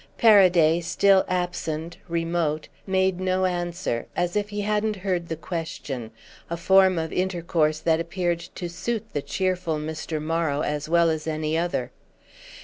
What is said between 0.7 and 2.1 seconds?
still absent,